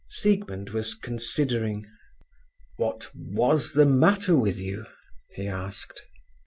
Siegmund 0.09 0.71
was 0.71 0.95
considering. 0.95 1.85
"What 2.77 3.11
was 3.13 3.73
the 3.73 3.85
matter 3.85 4.35
with 4.35 4.59
you?" 4.59 4.83
he 5.35 5.45
asked. 5.47 6.01